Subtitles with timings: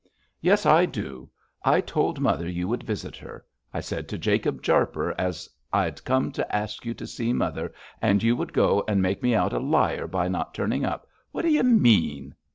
[0.41, 1.29] 'Yes, I do.
[1.63, 3.45] I told mother you would visit her.
[3.71, 8.23] I said to Jacob Jarper as I'd come to ask you to see mother, and
[8.23, 11.05] you go and make me out a liar by not turning up.
[11.31, 12.33] What do you mean?'